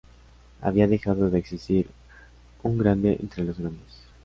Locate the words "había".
0.61-0.87